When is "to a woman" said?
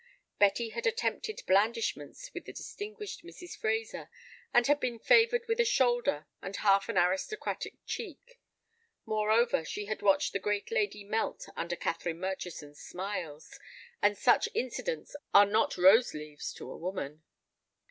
16.53-17.21